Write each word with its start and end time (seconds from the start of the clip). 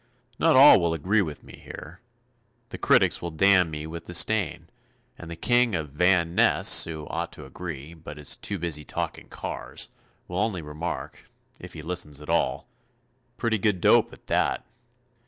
Not 0.39 0.55
all 0.55 0.79
will 0.79 0.95
agree 0.95 1.21
with 1.21 1.43
me 1.43 1.57
here. 1.63 2.01
The 2.69 2.79
critics 2.79 3.21
will 3.21 3.29
damn 3.29 3.69
me 3.69 3.85
with 3.85 4.05
disdain, 4.05 4.67
and 5.15 5.29
the 5.29 5.35
King 5.35 5.75
of 5.75 5.91
Van 5.91 6.33
Ness, 6.33 6.85
who 6.85 7.05
ought 7.09 7.31
to 7.33 7.45
agree, 7.45 7.93
but 7.93 8.17
is 8.17 8.35
too 8.35 8.57
busy 8.57 8.83
talking 8.83 9.29
cars, 9.29 9.89
will 10.27 10.39
only 10.39 10.63
remark, 10.63 11.29
if 11.59 11.73
he 11.73 11.83
listens 11.83 12.19
at 12.19 12.31
all: 12.31 12.67
"Pretty 13.37 13.59
good 13.59 13.79
dope 13.79 14.11
at 14.11 14.25
that." 14.25 14.65